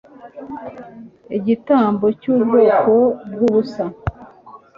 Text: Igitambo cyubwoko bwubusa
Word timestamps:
Igitambo 1.37 2.05
cyubwoko 2.19 2.93
bwubusa 3.31 3.83